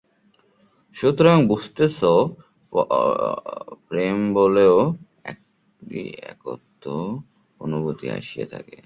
সুতরাং 0.95 1.37
বুঝিতেছ, 1.47 1.99
প্রেমবলেও 3.87 4.77
এই 5.81 6.07
একত্ব-অনুভূতি 6.31 8.05
আসিয়া 8.09 8.47
থাকে। 8.47 8.77